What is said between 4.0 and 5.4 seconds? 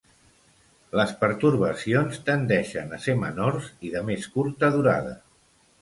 més curta durada.